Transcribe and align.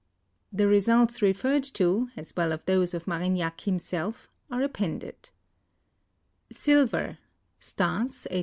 The 0.51 0.65
results 0.65 1.21
referred 1.21 1.61
to, 1.75 2.09
as 2.17 2.35
well 2.35 2.51
as 2.53 2.61
those 2.65 2.95
of 2.95 3.05
Marignac 3.05 3.61
himself, 3.65 4.27
are 4.49 4.63
appended: 4.63 5.29
Stas 6.51 6.89
(i860). 8.31 8.39